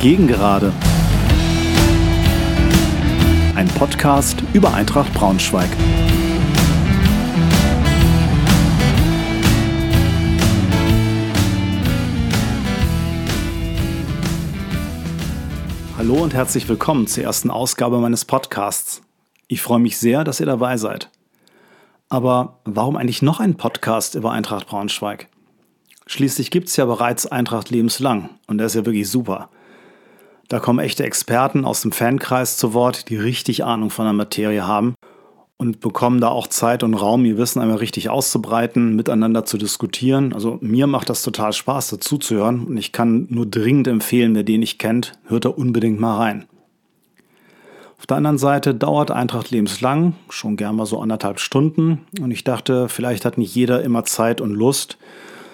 Gegengerade. 0.00 0.72
Ein 3.56 3.66
Podcast 3.66 4.44
über 4.52 4.72
Eintracht 4.72 5.12
Braunschweig. 5.12 5.68
Hallo 15.96 16.14
und 16.22 16.32
herzlich 16.32 16.68
willkommen 16.68 17.08
zur 17.08 17.24
ersten 17.24 17.50
Ausgabe 17.50 17.98
meines 17.98 18.24
Podcasts. 18.24 19.02
Ich 19.48 19.62
freue 19.62 19.80
mich 19.80 19.98
sehr, 19.98 20.22
dass 20.22 20.38
ihr 20.38 20.46
dabei 20.46 20.76
seid. 20.76 21.10
Aber 22.08 22.60
warum 22.64 22.96
eigentlich 22.96 23.22
noch 23.22 23.40
ein 23.40 23.56
Podcast 23.56 24.14
über 24.14 24.30
Eintracht 24.30 24.68
Braunschweig? 24.68 25.26
Schließlich 26.06 26.52
gibt 26.52 26.68
es 26.68 26.76
ja 26.76 26.84
bereits 26.84 27.26
Eintracht 27.26 27.70
lebenslang 27.70 28.30
und 28.46 28.58
der 28.58 28.68
ist 28.68 28.76
ja 28.76 28.86
wirklich 28.86 29.10
super. 29.10 29.50
Da 30.48 30.60
kommen 30.60 30.78
echte 30.78 31.04
Experten 31.04 31.66
aus 31.66 31.82
dem 31.82 31.92
Fankreis 31.92 32.56
zu 32.56 32.72
Wort, 32.72 33.10
die 33.10 33.16
richtig 33.16 33.64
Ahnung 33.64 33.90
von 33.90 34.06
der 34.06 34.14
Materie 34.14 34.66
haben 34.66 34.94
und 35.58 35.80
bekommen 35.80 36.22
da 36.22 36.28
auch 36.28 36.46
Zeit 36.46 36.82
und 36.82 36.94
Raum, 36.94 37.26
ihr 37.26 37.36
Wissen 37.36 37.60
einmal 37.60 37.76
richtig 37.76 38.08
auszubreiten, 38.08 38.96
miteinander 38.96 39.44
zu 39.44 39.58
diskutieren. 39.58 40.32
Also 40.32 40.56
mir 40.62 40.86
macht 40.86 41.10
das 41.10 41.22
total 41.22 41.52
Spaß, 41.52 41.88
dazu 41.90 42.16
zu 42.16 42.36
hören 42.36 42.64
und 42.64 42.78
ich 42.78 42.92
kann 42.92 43.26
nur 43.28 43.44
dringend 43.44 43.88
empfehlen, 43.88 44.34
wer 44.34 44.42
den 44.42 44.60
nicht 44.60 44.78
kennt, 44.78 45.18
hört 45.26 45.44
da 45.44 45.50
unbedingt 45.50 46.00
mal 46.00 46.16
rein. 46.16 46.46
Auf 47.98 48.06
der 48.06 48.16
anderen 48.16 48.38
Seite 48.38 48.74
dauert 48.74 49.10
Eintracht 49.10 49.50
lebenslang, 49.50 50.14
schon 50.30 50.56
gern 50.56 50.76
mal 50.76 50.86
so 50.86 50.98
anderthalb 51.00 51.40
Stunden 51.40 52.06
und 52.22 52.30
ich 52.30 52.44
dachte, 52.44 52.88
vielleicht 52.88 53.26
hat 53.26 53.36
nicht 53.36 53.54
jeder 53.54 53.82
immer 53.82 54.04
Zeit 54.04 54.40
und 54.40 54.54
Lust, 54.54 54.96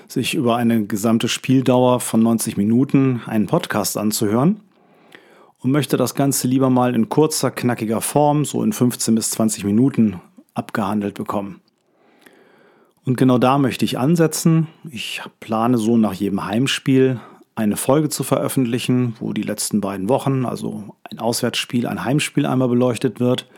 sich 0.06 0.34
über 0.34 0.55
eine 0.55 0.84
gesamte 0.84 1.27
Spieldauer 1.27 1.98
von 1.98 2.23
90 2.23 2.56
Minuten 2.56 3.23
einen 3.27 3.47
Podcast 3.47 3.97
anzuhören 3.97 4.61
und 5.65 5.70
möchte 5.70 5.97
das 5.97 6.15
Ganze 6.15 6.47
lieber 6.47 6.69
mal 6.69 6.95
in 6.95 7.09
kurzer, 7.09 7.51
knackiger 7.51 8.03
Form, 8.03 8.45
so 8.45 8.62
in 8.62 8.75
15 8.75 9.15
bis 9.15 9.31
20 9.31 9.65
Minuten, 9.65 10.20
abgehandelt 10.53 11.15
bekommen. 11.15 11.62
Und 13.07 13.17
genau 13.17 13.39
da 13.39 13.57
möchte 13.57 13.87
ich 13.87 13.98
ansetzen. 13.98 14.67
Ich 14.91 15.23
plane 15.41 15.79
so 15.79 15.97
nach 15.97 16.12
jedem 16.12 16.45
Heimspiel 16.45 17.19
eine 17.55 17.79
Folge 17.79 18.11
zu 18.11 18.25
veröffentlichen, 18.25 19.17
wo 19.20 19.33
die 19.33 19.42
letzten 19.42 19.81
beiden 19.81 20.11
Wochen, 20.11 20.45
also 20.45 20.97
ein 21.11 21.19
Auswärtsspiel, 21.19 21.87
ein 21.87 22.05
Heimspiel 22.05 22.45
einmal 22.45 22.69
beleuchtet 22.69 23.19
wird. 23.19 23.48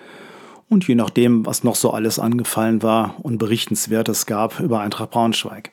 Und 0.69 0.87
je 0.87 0.95
nachdem, 0.95 1.45
was 1.45 1.65
noch 1.65 1.75
so 1.75 1.91
alles 1.91 2.21
angefallen 2.21 2.85
war 2.85 3.17
und 3.23 3.39
berichtenswertes 3.39 4.27
gab 4.27 4.61
über 4.61 4.81
Eintracht 4.81 5.11
Braunschweig. 5.11 5.73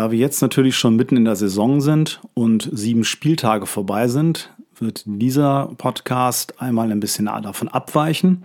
Da 0.00 0.10
wir 0.10 0.18
jetzt 0.18 0.40
natürlich 0.40 0.78
schon 0.78 0.96
mitten 0.96 1.18
in 1.18 1.26
der 1.26 1.36
Saison 1.36 1.82
sind 1.82 2.22
und 2.32 2.70
sieben 2.72 3.04
Spieltage 3.04 3.66
vorbei 3.66 4.08
sind, 4.08 4.50
wird 4.78 5.02
dieser 5.04 5.74
Podcast 5.76 6.58
einmal 6.62 6.90
ein 6.90 7.00
bisschen 7.00 7.26
davon 7.26 7.68
abweichen. 7.68 8.44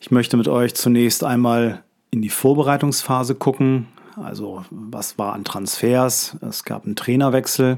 Ich 0.00 0.10
möchte 0.10 0.38
mit 0.38 0.48
euch 0.48 0.74
zunächst 0.74 1.22
einmal 1.22 1.82
in 2.10 2.22
die 2.22 2.30
Vorbereitungsphase 2.30 3.34
gucken. 3.34 3.88
Also 4.16 4.64
was 4.70 5.18
war 5.18 5.34
an 5.34 5.44
Transfers? 5.44 6.38
Es 6.40 6.64
gab 6.64 6.86
einen 6.86 6.96
Trainerwechsel. 6.96 7.76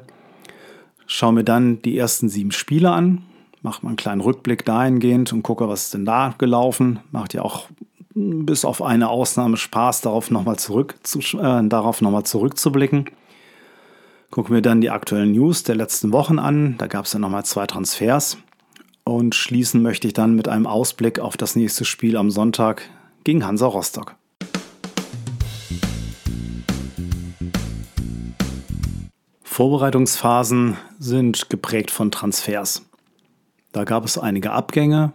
Schau 1.08 1.32
mir 1.32 1.42
dann 1.42 1.82
die 1.82 1.98
ersten 1.98 2.28
sieben 2.28 2.52
Spiele 2.52 2.92
an, 2.92 3.22
mache 3.62 3.82
mal 3.82 3.88
einen 3.88 3.96
kleinen 3.96 4.20
Rückblick 4.20 4.64
dahingehend 4.64 5.32
und 5.32 5.42
gucke, 5.42 5.68
was 5.68 5.86
ist 5.86 5.94
denn 5.94 6.04
da 6.04 6.36
gelaufen. 6.38 7.00
Macht 7.10 7.34
ja 7.34 7.42
auch 7.42 7.66
bis 8.14 8.64
auf 8.64 8.82
eine 8.82 9.08
Ausnahme 9.08 9.56
Spaß, 9.56 10.00
darauf 10.00 10.30
nochmal 10.30 10.58
zurück 10.58 10.96
äh, 11.14 11.68
darauf 11.68 12.00
zurückzublicken. 12.24 13.10
Gucken 14.30 14.54
wir 14.54 14.62
dann 14.62 14.80
die 14.80 14.90
aktuellen 14.90 15.32
News 15.32 15.64
der 15.64 15.74
letzten 15.74 16.12
Wochen 16.12 16.38
an. 16.38 16.76
Da 16.78 16.86
gab 16.86 17.04
es 17.04 17.12
ja 17.12 17.18
nochmal 17.18 17.44
zwei 17.44 17.66
Transfers. 17.66 18.38
Und 19.02 19.34
schließen 19.34 19.82
möchte 19.82 20.06
ich 20.06 20.12
dann 20.12 20.36
mit 20.36 20.46
einem 20.46 20.66
Ausblick 20.66 21.18
auf 21.18 21.36
das 21.36 21.56
nächste 21.56 21.84
Spiel 21.84 22.16
am 22.16 22.30
Sonntag 22.30 22.82
gegen 23.24 23.44
Hansa 23.44 23.66
Rostock. 23.66 24.14
Vorbereitungsphasen 29.42 30.76
sind 30.98 31.50
geprägt 31.50 31.90
von 31.90 32.10
Transfers. 32.10 32.86
Da 33.72 33.84
gab 33.84 34.04
es 34.04 34.16
einige 34.16 34.52
Abgänge. 34.52 35.12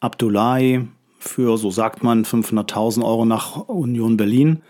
Abdullahi, 0.00 0.86
für, 1.28 1.58
so 1.58 1.70
sagt 1.70 2.02
man, 2.02 2.24
500.000 2.24 3.04
Euro 3.04 3.24
nach 3.24 3.56
Union 3.68 4.16
Berlin. 4.16 4.62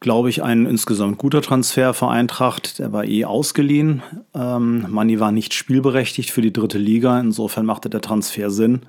Glaube 0.00 0.30
ich, 0.30 0.42
ein 0.42 0.66
insgesamt 0.66 1.18
guter 1.18 1.42
Transfer 1.42 1.94
für 1.94 2.08
Eintracht. 2.08 2.80
Der 2.80 2.92
war 2.92 3.04
eh 3.04 3.24
ausgeliehen. 3.24 4.02
Ähm, 4.34 4.86
Manni 4.88 5.20
war 5.20 5.30
nicht 5.30 5.54
spielberechtigt 5.54 6.30
für 6.30 6.42
die 6.42 6.52
dritte 6.52 6.78
Liga. 6.78 7.20
Insofern 7.20 7.66
machte 7.66 7.88
der 7.88 8.00
Transfer 8.00 8.50
Sinn. 8.50 8.80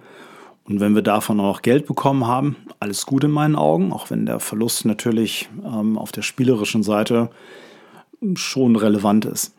Und 0.65 0.79
wenn 0.79 0.95
wir 0.95 1.01
davon 1.01 1.39
auch 1.39 1.55
noch 1.55 1.61
Geld 1.61 1.85
bekommen 1.85 2.25
haben, 2.25 2.55
alles 2.79 3.05
gut 3.05 3.23
in 3.25 3.31
meinen 3.31 3.55
Augen, 3.55 3.91
auch 3.91 4.09
wenn 4.09 4.25
der 4.25 4.39
Verlust 4.39 4.85
natürlich 4.85 5.49
ähm, 5.63 5.97
auf 5.97 6.11
der 6.11 6.21
spielerischen 6.21 6.83
Seite 6.83 7.29
schon 8.35 8.75
relevant 8.75 9.25
ist. 9.25 9.53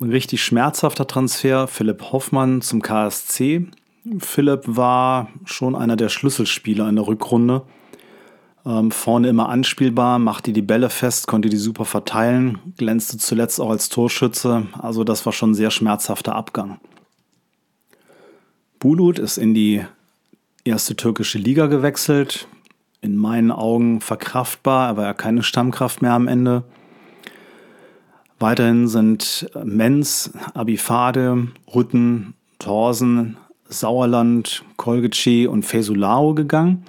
Ein 0.00 0.10
richtig 0.10 0.42
schmerzhafter 0.42 1.06
Transfer, 1.06 1.66
Philipp 1.66 2.12
Hoffmann 2.12 2.60
zum 2.60 2.82
KSC. 2.82 3.68
Philipp 4.18 4.62
war 4.66 5.28
schon 5.44 5.74
einer 5.74 5.96
der 5.96 6.10
Schlüsselspieler 6.10 6.88
in 6.88 6.96
der 6.96 7.06
Rückrunde. 7.06 7.62
Ähm, 8.66 8.90
vorne 8.90 9.28
immer 9.28 9.48
anspielbar, 9.48 10.18
machte 10.18 10.52
die 10.52 10.62
Bälle 10.62 10.90
fest, 10.90 11.26
konnte 11.26 11.48
die 11.48 11.56
super 11.56 11.84
verteilen, 11.84 12.58
glänzte 12.76 13.18
zuletzt 13.18 13.60
auch 13.60 13.70
als 13.70 13.88
Torschütze. 13.88 14.66
Also 14.78 15.04
das 15.04 15.24
war 15.26 15.32
schon 15.32 15.50
ein 15.50 15.54
sehr 15.54 15.70
schmerzhafter 15.70 16.34
Abgang. 16.34 16.80
Bulut 18.78 19.18
ist 19.18 19.38
in 19.38 19.54
die 19.54 19.84
erste 20.64 20.96
türkische 20.96 21.38
Liga 21.38 21.66
gewechselt. 21.66 22.48
In 23.00 23.16
meinen 23.16 23.50
Augen 23.50 24.00
verkraftbar, 24.00 24.88
aber 24.88 25.02
ja 25.04 25.14
keine 25.14 25.42
Stammkraft 25.42 26.00
mehr 26.00 26.12
am 26.12 26.26
Ende. 26.26 26.64
Weiterhin 28.38 28.88
sind 28.88 29.50
Menz, 29.62 30.32
Abifade, 30.54 31.48
Rütten, 31.74 32.34
Thorsen, 32.58 33.36
Sauerland, 33.68 34.64
Kolgeci 34.76 35.46
und 35.46 35.64
Fesulao 35.64 36.34
gegangen. 36.34 36.84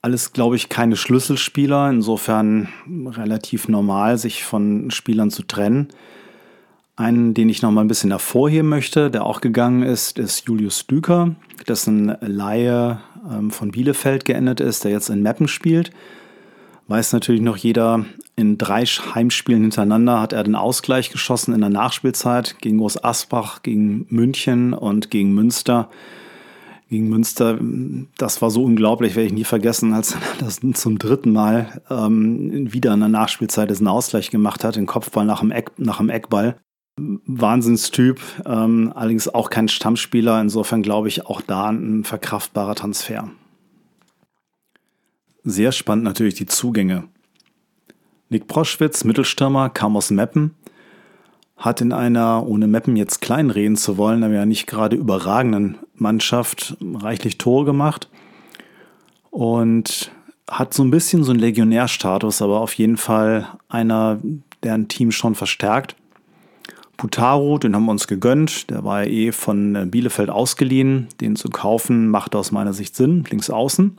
Alles, 0.00 0.32
glaube 0.32 0.56
ich, 0.56 0.68
keine 0.68 0.96
Schlüsselspieler, 0.96 1.90
insofern 1.90 2.68
relativ 3.06 3.68
normal, 3.68 4.16
sich 4.16 4.44
von 4.44 4.90
Spielern 4.90 5.30
zu 5.30 5.42
trennen. 5.42 5.88
Einen, 6.96 7.34
den 7.34 7.48
ich 7.48 7.62
noch 7.62 7.70
mal 7.70 7.82
ein 7.82 7.88
bisschen 7.88 8.10
hervorheben 8.10 8.68
möchte, 8.68 9.10
der 9.10 9.24
auch 9.24 9.40
gegangen 9.40 9.82
ist, 9.82 10.18
ist 10.18 10.46
Julius 10.46 10.86
Düker, 10.86 11.36
dessen 11.66 12.16
Laie 12.20 13.00
ähm, 13.30 13.50
von 13.50 13.70
Bielefeld 13.70 14.24
geendet 14.24 14.60
ist, 14.60 14.84
der 14.84 14.92
jetzt 14.92 15.08
in 15.08 15.22
Meppen 15.22 15.48
spielt. 15.48 15.90
Weiß 16.88 17.12
natürlich 17.12 17.42
noch 17.42 17.58
jeder, 17.58 18.06
in 18.34 18.56
drei 18.56 18.84
Heimspielen 18.84 19.60
hintereinander 19.60 20.20
hat 20.20 20.32
er 20.32 20.42
den 20.42 20.54
Ausgleich 20.54 21.10
geschossen 21.10 21.52
in 21.52 21.60
der 21.60 21.68
Nachspielzeit 21.70 22.56
gegen 22.60 22.78
Groß 22.78 23.04
Asbach, 23.04 23.62
gegen 23.62 24.06
München 24.08 24.72
und 24.72 25.10
gegen 25.10 25.34
Münster. 25.34 25.90
Gegen 26.88 27.10
Münster, 27.10 27.58
das 28.16 28.40
war 28.40 28.50
so 28.50 28.64
unglaublich, 28.64 29.14
werde 29.14 29.26
ich 29.26 29.34
nie 29.34 29.44
vergessen, 29.44 29.92
als 29.92 30.14
er 30.14 30.20
das 30.38 30.60
zum 30.72 30.98
dritten 30.98 31.32
Mal 31.32 31.82
ähm, 31.90 32.72
wieder 32.72 32.94
in 32.94 33.00
der 33.00 33.10
Nachspielzeit 33.10 33.68
diesen 33.68 33.86
Ausgleich 33.86 34.30
gemacht 34.30 34.64
hat, 34.64 34.76
den 34.76 34.86
Kopfball 34.86 35.26
nach 35.26 35.40
dem, 35.40 35.50
Eck, 35.50 35.72
nach 35.76 35.98
dem 35.98 36.08
Eckball. 36.08 36.56
Wahnsinnstyp, 36.96 38.20
ähm, 38.46 38.92
allerdings 38.94 39.28
auch 39.28 39.50
kein 39.50 39.68
Stammspieler, 39.68 40.40
insofern 40.40 40.82
glaube 40.82 41.08
ich 41.08 41.26
auch 41.26 41.42
da 41.42 41.68
ein 41.68 42.04
verkraftbarer 42.04 42.74
Transfer. 42.74 43.30
Sehr 45.48 45.72
spannend 45.72 46.04
natürlich 46.04 46.34
die 46.34 46.44
Zugänge. 46.44 47.04
Nick 48.28 48.48
Proschwitz, 48.48 49.04
Mittelstürmer, 49.04 49.70
kam 49.70 49.96
aus 49.96 50.10
Meppen, 50.10 50.54
hat 51.56 51.80
in 51.80 51.94
einer, 51.94 52.46
ohne 52.46 52.66
Meppen 52.66 52.96
jetzt 52.96 53.22
kleinreden 53.22 53.74
zu 53.78 53.96
wollen, 53.96 54.22
aber 54.22 54.34
ja 54.34 54.44
nicht 54.44 54.66
gerade 54.66 54.94
überragenden 54.94 55.78
Mannschaft 55.94 56.76
reichlich 56.82 57.38
Tore 57.38 57.64
gemacht 57.64 58.10
und 59.30 60.10
hat 60.50 60.74
so 60.74 60.84
ein 60.84 60.90
bisschen 60.90 61.24
so 61.24 61.30
einen 61.30 61.40
Legionärstatus, 61.40 62.42
aber 62.42 62.60
auf 62.60 62.74
jeden 62.74 62.98
Fall 62.98 63.48
einer, 63.70 64.18
der 64.62 64.74
ein 64.74 64.88
Team 64.88 65.10
schon 65.12 65.34
verstärkt. 65.34 65.96
Putaro, 66.98 67.56
den 67.56 67.74
haben 67.74 67.86
wir 67.86 67.92
uns 67.92 68.06
gegönnt, 68.06 68.68
der 68.68 68.84
war 68.84 69.04
ja 69.04 69.10
eh 69.10 69.32
von 69.32 69.90
Bielefeld 69.90 70.28
ausgeliehen. 70.28 71.08
Den 71.22 71.36
zu 71.36 71.48
kaufen 71.48 72.10
macht 72.10 72.36
aus 72.36 72.52
meiner 72.52 72.74
Sicht 72.74 72.94
Sinn, 72.94 73.24
links 73.30 73.48
außen. 73.48 73.96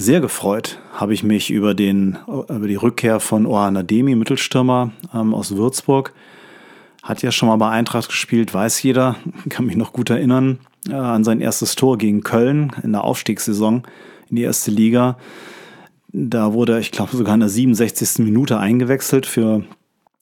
Sehr 0.00 0.20
gefreut 0.20 0.78
habe 0.92 1.12
ich 1.12 1.24
mich 1.24 1.50
über, 1.50 1.74
den, 1.74 2.18
über 2.28 2.68
die 2.68 2.76
Rückkehr 2.76 3.18
von 3.18 3.46
Oana 3.46 3.82
Demi, 3.82 4.14
Mittelstürmer 4.14 4.92
ähm, 5.12 5.34
aus 5.34 5.56
Würzburg. 5.56 6.12
Hat 7.02 7.20
ja 7.22 7.32
schon 7.32 7.48
mal 7.48 7.56
bei 7.56 7.68
Eintracht 7.68 8.06
gespielt, 8.06 8.54
weiß 8.54 8.80
jeder, 8.84 9.16
kann 9.48 9.66
mich 9.66 9.74
noch 9.74 9.92
gut 9.92 10.08
erinnern 10.10 10.60
äh, 10.88 10.92
an 10.92 11.24
sein 11.24 11.40
erstes 11.40 11.74
Tor 11.74 11.98
gegen 11.98 12.22
Köln 12.22 12.70
in 12.84 12.92
der 12.92 13.02
Aufstiegssaison 13.02 13.82
in 14.30 14.36
die 14.36 14.42
erste 14.42 14.70
Liga. 14.70 15.18
Da 16.12 16.52
wurde, 16.52 16.78
ich 16.78 16.92
glaube, 16.92 17.16
sogar 17.16 17.34
in 17.34 17.40
der 17.40 17.48
67. 17.48 18.24
Minute 18.24 18.56
eingewechselt 18.56 19.26
für, 19.26 19.64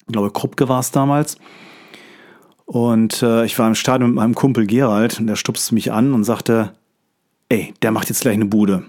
ich 0.07 0.13
glaube, 0.13 0.31
Kruppke 0.31 0.71
war 0.71 0.81
es 0.81 0.91
damals. 0.91 1.37
Und 2.65 3.23
äh, 3.23 3.45
ich 3.45 3.59
war 3.59 3.69
im 3.69 3.75
Stadion 3.75 4.09
mit 4.09 4.17
meinem 4.17 4.35
Kumpel 4.35 4.67
Gerald 4.67 5.21
und 5.21 5.27
der 5.27 5.37
stupste 5.37 5.75
mich 5.75 5.93
an 5.93 6.15
und 6.15 6.25
sagte, 6.25 6.73
ey, 7.51 7.75
der 7.83 7.91
macht 7.91 8.09
jetzt 8.09 8.23
gleich 8.23 8.37
eine 8.37 8.47
Bude. 8.47 8.83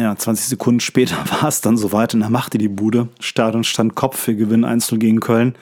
Ja, 0.00 0.16
20 0.16 0.46
Sekunden 0.46 0.80
später 0.80 1.16
war 1.40 1.48
es 1.48 1.60
dann 1.60 1.76
soweit 1.76 2.14
und 2.14 2.22
er 2.22 2.30
machte 2.30 2.56
die 2.56 2.68
Bude. 2.68 3.08
Stadion 3.20 3.64
stand 3.64 3.94
Kopf 3.94 4.18
für 4.18 4.34
Gewinn 4.34 4.64
1 4.64 4.94
gegen 4.96 5.20
Köln 5.20 5.54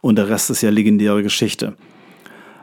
und 0.00 0.16
der 0.16 0.28
Rest 0.28 0.50
ist 0.50 0.62
ja 0.62 0.70
legendäre 0.70 1.24
Geschichte. 1.24 1.74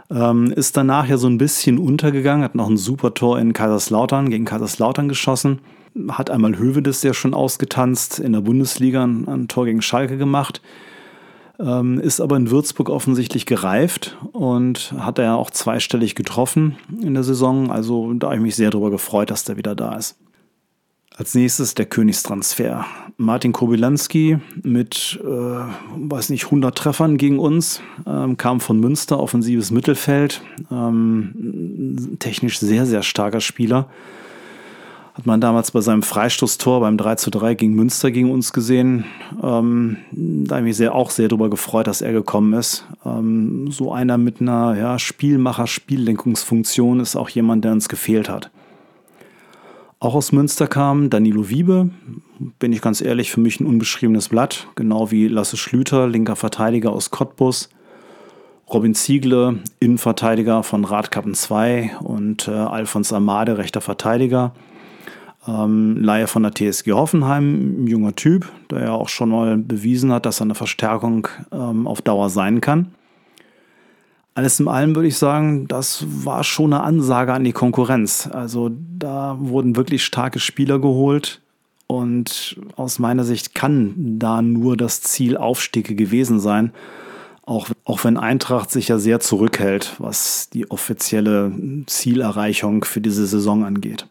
Ähm, 0.10 0.54
ist 0.54 0.78
danach 0.78 1.08
ja 1.08 1.18
so 1.18 1.28
ein 1.28 1.38
bisschen 1.38 1.78
untergegangen, 1.78 2.46
hat 2.46 2.56
noch 2.56 2.70
ein 2.70 2.78
super 2.78 3.14
Tor 3.14 3.38
in 3.38 3.52
Kaiserslautern 3.52 4.30
gegen 4.30 4.46
Kaiserslautern 4.46 5.10
geschossen, 5.10 5.60
hat 6.08 6.30
einmal 6.30 6.58
Hövedes 6.58 7.04
ja 7.04 7.14
schon 7.14 7.34
ausgetanzt, 7.34 8.20
in 8.20 8.32
der 8.32 8.42
Bundesliga 8.42 9.04
ein, 9.04 9.28
ein 9.28 9.48
Tor 9.50 9.66
gegen 9.66 9.82
Schalke 9.82 10.18
gemacht 10.18 10.62
ähm, 11.60 12.00
ist 12.00 12.22
aber 12.22 12.38
in 12.38 12.50
Würzburg 12.50 12.90
offensichtlich 12.90 13.46
gereift 13.46 14.18
und 14.32 14.94
hat 14.98 15.18
er 15.18 15.26
ja 15.26 15.36
auch 15.36 15.52
zweistellig 15.52 16.16
getroffen 16.16 16.78
in 17.02 17.14
der 17.14 17.24
Saison. 17.24 17.70
Also 17.70 18.14
da 18.14 18.28
habe 18.28 18.38
ich 18.38 18.42
mich 18.42 18.56
sehr 18.56 18.70
darüber 18.70 18.90
gefreut, 18.90 19.30
dass 19.30 19.44
der 19.44 19.58
wieder 19.58 19.76
da 19.76 19.98
ist. 19.98 20.16
Als 21.20 21.36
nächstes 21.36 21.76
der 21.76 21.86
Königstransfer. 21.86 22.86
Martin 23.18 23.52
Kobylanski 23.52 24.38
mit, 24.64 25.20
äh, 25.22 25.28
weiß 25.28 26.30
nicht, 26.30 26.46
100 26.46 26.78
Treffern 26.78 27.18
gegen 27.18 27.40
uns, 27.40 27.82
ähm, 28.08 28.38
kam 28.38 28.62
von 28.62 28.80
Münster, 28.80 29.20
offensives 29.20 29.70
Mittelfeld, 29.70 30.42
ähm, 30.72 32.16
technisch 32.20 32.60
sehr, 32.60 32.86
sehr 32.86 33.04
starker 33.04 33.42
Spieler. 33.42 33.90
Hat 35.14 35.26
man 35.26 35.42
damals 35.42 35.72
bei 35.72 35.82
seinem 35.82 36.04
Freistoßtor 36.04 36.80
beim 36.80 36.96
3 36.96 37.16
zu 37.16 37.32
3 37.32 37.54
gegen 37.54 37.76
Münster 37.76 38.12
gegen 38.12 38.32
uns 38.32 38.54
gesehen. 38.54 39.04
Ähm, 39.44 39.98
da 40.14 40.56
habe 40.56 40.62
ich 40.62 40.70
mich 40.70 40.78
sehr, 40.78 40.96
auch 40.96 41.12
sehr 41.12 41.28
darüber 41.28 41.50
gefreut, 41.50 41.88
dass 41.88 42.02
er 42.02 42.14
gekommen 42.14 42.54
ist. 42.54 42.86
Ähm, 43.06 43.70
so 43.72 43.92
einer 43.92 44.18
mit 44.18 44.40
einer 44.40 44.78
ja, 44.78 44.98
Spielmacher-Spiellenkungsfunktion 44.98 47.02
ist 47.02 47.18
auch 47.18 47.28
jemand, 47.28 47.66
der 47.66 47.74
uns 47.74 47.90
gefehlt 47.90 48.30
hat. 48.30 48.52
Auch 50.02 50.16
aus 50.16 50.32
Münster 50.32 50.68
kam 50.68 51.10
Danilo 51.10 51.50
Wiebe, 51.50 51.90
bin 52.58 52.72
ich 52.72 52.82
ganz 52.82 53.02
ehrlich, 53.02 53.32
für 53.32 53.42
mich 53.42 53.60
ein 53.60 53.66
unbeschriebenes 53.66 54.30
Blatt, 54.30 54.68
genau 54.76 55.12
wie 55.12 55.28
Lasse 55.28 55.58
Schlüter, 55.58 56.08
linker 56.08 56.38
Verteidiger 56.38 56.94
aus 56.94 57.12
Cottbus. 57.12 57.70
Robin 58.72 58.96
Ziegle, 58.96 59.60
Innenverteidiger 59.82 60.64
von 60.64 60.86
Radkappen 60.86 61.34
2 61.34 61.98
und 62.02 62.48
äh, 62.48 62.52
Alfons 62.52 63.12
Amade, 63.12 63.58
rechter 63.58 63.82
Verteidiger. 63.82 64.54
Ähm, 65.46 65.98
Laie 66.02 66.28
von 66.28 66.44
der 66.44 66.54
TSG 66.54 66.94
Hoffenheim, 66.94 67.84
ein 67.84 67.88
junger 67.88 68.16
Typ, 68.16 68.50
der 68.72 68.84
ja 68.84 68.92
auch 68.92 69.10
schon 69.10 69.30
mal 69.30 69.58
bewiesen 69.58 70.14
hat, 70.14 70.26
dass 70.26 70.40
er 70.40 70.46
eine 70.46 70.56
Verstärkung 70.56 71.28
ähm, 71.52 71.88
auf 71.88 72.02
Dauer 72.02 72.30
sein 72.30 72.62
kann. 72.62 72.94
Alles 74.40 74.62
in 74.62 74.70
allem 74.70 74.96
würde 74.96 75.10
ich 75.10 75.18
sagen, 75.18 75.68
das 75.68 76.06
war 76.08 76.46
schon 76.46 76.72
eine 76.72 76.82
Ansage 76.82 77.34
an 77.34 77.44
die 77.44 77.52
Konkurrenz. 77.52 78.26
Also 78.32 78.72
da 78.98 79.36
wurden 79.38 79.76
wirklich 79.76 80.06
starke 80.06 80.40
Spieler 80.40 80.80
geholt 80.80 81.42
und 81.88 82.56
aus 82.78 83.00
meiner 83.00 83.26
Sicht 83.26 83.54
kann 83.54 84.18
da 84.18 84.42
nur 84.42 84.78
das 84.78 85.02
Ziel 85.02 85.36
Aufstiege 85.36 85.94
gewesen 85.94 86.40
sein. 86.40 86.72
Auch, 87.46 87.68
auch 87.84 88.06
wenn 88.06 88.16
Eintracht 88.16 88.72
sich 88.72 88.88
ja 88.88 88.98
sehr 88.98 89.20
zurückhält, 89.20 89.96
was 89.98 90.50
die 90.50 90.72
offizielle 90.72 91.52
Zielerreichung 91.86 92.86
für 92.86 93.02
diese 93.02 93.28
Saison 93.28 93.66
angeht. 93.66 94.08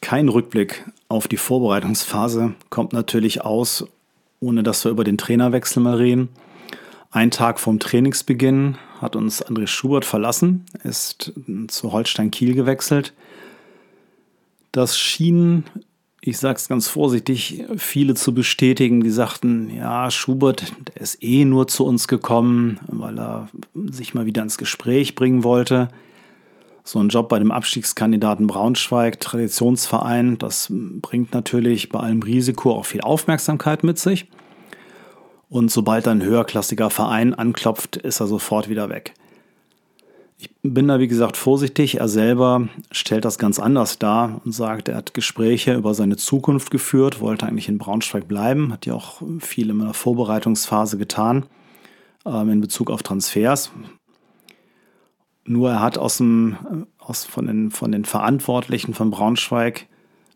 Kein 0.00 0.28
Rückblick 0.28 0.84
auf 1.08 1.26
die 1.26 1.36
Vorbereitungsphase 1.36 2.54
kommt 2.70 2.92
natürlich 2.92 3.42
aus, 3.42 3.86
ohne 4.46 4.62
dass 4.62 4.84
wir 4.84 4.92
über 4.92 5.02
den 5.02 5.18
Trainerwechsel 5.18 5.82
mal 5.82 5.96
reden. 5.96 6.28
Ein 7.10 7.30
Tag 7.30 7.58
vom 7.58 7.80
Trainingsbeginn 7.80 8.78
hat 9.00 9.16
uns 9.16 9.44
André 9.44 9.66
Schubert 9.66 10.04
verlassen, 10.04 10.64
ist 10.84 11.32
zu 11.68 11.92
Holstein 11.92 12.30
Kiel 12.30 12.54
gewechselt. 12.54 13.12
Das 14.70 14.98
schien, 14.98 15.64
ich 16.20 16.38
sage 16.38 16.56
es 16.56 16.68
ganz 16.68 16.88
vorsichtig, 16.88 17.64
viele 17.76 18.14
zu 18.14 18.34
bestätigen, 18.34 19.02
die 19.02 19.10
sagten, 19.10 19.74
ja, 19.74 20.10
Schubert, 20.10 20.72
der 20.94 21.02
ist 21.02 21.22
eh 21.22 21.44
nur 21.44 21.66
zu 21.66 21.84
uns 21.84 22.06
gekommen, 22.06 22.78
weil 22.86 23.18
er 23.18 23.48
sich 23.74 24.14
mal 24.14 24.26
wieder 24.26 24.42
ins 24.42 24.58
Gespräch 24.58 25.14
bringen 25.16 25.42
wollte. 25.42 25.88
So 26.86 27.00
ein 27.00 27.08
Job 27.08 27.28
bei 27.28 27.40
dem 27.40 27.50
Abstiegskandidaten 27.50 28.46
Braunschweig, 28.46 29.18
Traditionsverein, 29.18 30.38
das 30.38 30.68
bringt 30.70 31.34
natürlich 31.34 31.88
bei 31.88 31.98
allem 31.98 32.22
Risiko 32.22 32.70
auch 32.76 32.86
viel 32.86 33.00
Aufmerksamkeit 33.00 33.82
mit 33.82 33.98
sich. 33.98 34.28
Und 35.48 35.72
sobald 35.72 36.06
ein 36.06 36.22
höherklassiger 36.22 36.90
Verein 36.90 37.34
anklopft, 37.34 37.96
ist 37.96 38.20
er 38.20 38.28
sofort 38.28 38.68
wieder 38.68 38.88
weg. 38.88 39.14
Ich 40.38 40.48
bin 40.62 40.86
da, 40.86 41.00
wie 41.00 41.08
gesagt, 41.08 41.36
vorsichtig. 41.36 41.98
Er 41.98 42.06
selber 42.06 42.68
stellt 42.92 43.24
das 43.24 43.38
ganz 43.38 43.58
anders 43.58 43.98
dar 43.98 44.40
und 44.44 44.52
sagt, 44.52 44.88
er 44.88 44.94
hat 44.94 45.12
Gespräche 45.12 45.74
über 45.74 45.92
seine 45.92 46.16
Zukunft 46.16 46.70
geführt, 46.70 47.20
wollte 47.20 47.46
eigentlich 47.46 47.68
in 47.68 47.78
Braunschweig 47.78 48.28
bleiben, 48.28 48.72
hat 48.72 48.86
ja 48.86 48.94
auch 48.94 49.22
viel 49.40 49.70
in 49.70 49.80
der 49.80 49.92
Vorbereitungsphase 49.92 50.98
getan 50.98 51.46
ähm, 52.24 52.48
in 52.48 52.60
Bezug 52.60 52.92
auf 52.92 53.02
Transfers. 53.02 53.72
Nur 55.46 55.70
er 55.70 55.80
hat 55.80 55.98
aus 55.98 56.18
dem, 56.18 56.86
aus, 56.98 57.24
von, 57.24 57.46
den, 57.46 57.70
von 57.70 57.92
den 57.92 58.04
Verantwortlichen 58.04 58.94
von 58.94 59.10
Braunschweig 59.10 59.86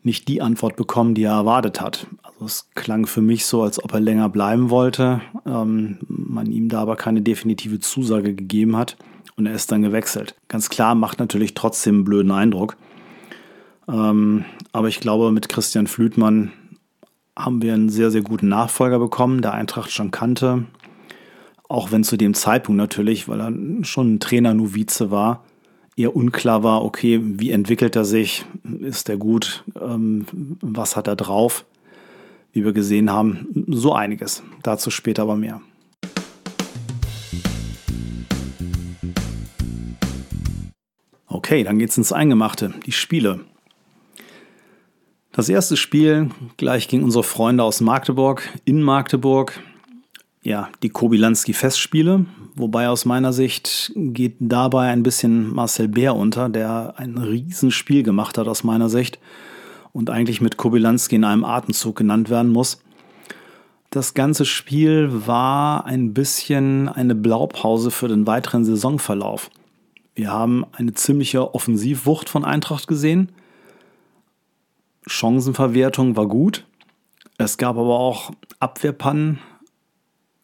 nicht 0.03 0.29
die 0.29 0.41
Antwort 0.41 0.77
bekommen, 0.77 1.15
die 1.15 1.25
er 1.25 1.33
erwartet 1.33 1.81
hat. 1.81 2.07
Also 2.23 2.45
es 2.47 2.71
klang 2.75 3.07
für 3.07 3.21
mich 3.21 3.45
so, 3.45 3.63
als 3.63 3.83
ob 3.83 3.93
er 3.93 4.01
länger 4.01 4.29
bleiben 4.29 4.71
wollte, 4.71 5.21
ähm, 5.45 5.99
man 6.09 6.51
ihm 6.51 6.69
da 6.69 6.81
aber 6.81 6.97
keine 6.97 7.21
definitive 7.21 7.81
Zusage 7.81 8.35
gegeben 8.35 8.77
hat 8.77 8.97
und 9.37 9.47
er 9.47 9.55
ist 9.55 9.71
dann 9.71 9.83
gewechselt. 9.83 10.35
Ganz 10.49 10.71
klar 10.71 10.95
macht 10.95 11.19
natürlich 11.19 11.55
trotzdem 11.55 11.97
einen 11.97 12.05
blöden 12.05 12.31
Eindruck. 12.31 12.77
Ähm, 13.89 14.45
aber 14.73 14.89
ich 14.89 15.01
glaube, 15.01 15.33
mit 15.33 15.49
Christian 15.49 15.87
Flütmann 15.87 16.53
haben 17.37 17.63
wir 17.63 17.75
einen 17.75 17.89
sehr, 17.89 18.11
sehr 18.11 18.23
guten 18.23 18.49
Nachfolger 18.49 18.99
bekommen, 18.99 19.43
der 19.43 19.53
Eintracht 19.53 19.91
schon 19.91 20.11
kannte, 20.11 20.65
auch 21.71 21.93
wenn 21.93 22.03
zu 22.03 22.17
dem 22.17 22.35
Zeitpunkt 22.35 22.79
natürlich, 22.79 23.29
weil 23.29 23.41
er 23.41 23.53
schon 23.85 24.15
ein 24.15 24.21
Trainer-Novize 24.21 25.13
war, 25.13 25.45
eher 25.97 26.17
unklar 26.17 26.65
war, 26.65 26.85
okay, 26.85 27.21
wie 27.23 27.53
entwickelt 27.53 27.95
er 27.95 28.05
sich, 28.05 28.45
ist 28.81 29.09
er 29.09 29.17
gut, 29.17 29.63
ähm, 29.81 30.27
was 30.61 30.97
hat 30.97 31.07
er 31.07 31.15
drauf, 31.15 31.65
wie 32.53 32.65
wir 32.65 32.73
gesehen 32.73 33.13
haben, 33.13 33.47
so 33.69 33.93
einiges. 33.93 34.43
Dazu 34.65 34.91
später 34.91 35.23
aber 35.23 35.37
mehr. 35.37 35.61
Okay, 41.29 41.63
dann 41.63 41.79
geht's 41.79 41.97
ins 41.97 42.13
Eingemachte, 42.13 42.75
die 42.85 42.93
Spiele. 42.93 43.41
Das 45.31 45.49
erste 45.49 45.77
Spiel 45.77 46.31
gleich 46.57 46.89
gegen 46.89 47.05
unsere 47.05 47.23
Freunde 47.23 47.63
aus 47.63 47.81
Magdeburg, 47.81 48.43
in 48.65 48.83
Magdeburg 48.83 49.61
ja, 50.43 50.71
die 50.83 50.89
Kobilanski-Festspiele, 50.89 52.25
wobei 52.55 52.89
aus 52.89 53.05
meiner 53.05 53.33
Sicht 53.33 53.93
geht 53.95 54.37
dabei 54.39 54.89
ein 54.89 55.03
bisschen 55.03 55.53
Marcel 55.55 55.89
Bär 55.89 56.17
unter, 56.17 56.49
der 56.49 56.95
ein 56.97 57.19
Riesenspiel 57.19 58.03
gemacht 58.03 58.39
hat 58.39 58.49
aus 58.49 58.65
meiner 58.65 58.89
Sicht 58.89 59.19
und 59.93 60.09
eigentlich 60.09 60.41
mit 60.41 60.57
Kobilanski 60.57 61.17
in 61.17 61.25
einem 61.25 61.45
Atemzug 61.45 61.97
genannt 61.97 62.31
werden 62.31 62.53
muss. 62.53 62.83
Das 63.91 64.15
ganze 64.15 64.45
Spiel 64.45 65.11
war 65.27 65.85
ein 65.85 66.15
bisschen 66.15 66.89
eine 66.89 67.15
Blaupause 67.15 67.91
für 67.91 68.09
den 68.09 68.27
weiteren 68.27 68.65
Saisonverlauf. 68.65 69.51
Wir 70.15 70.31
haben 70.31 70.65
eine 70.73 70.95
ziemliche 70.95 71.55
Offensivwucht 71.55 72.29
von 72.29 72.45
Eintracht 72.45 72.87
gesehen. 72.87 73.33
Chancenverwertung 75.07 76.17
war 76.17 76.29
gut. 76.29 76.67
Es 77.37 77.59
gab 77.59 77.77
aber 77.77 77.99
auch 77.99 78.31
Abwehrpannen, 78.59 79.39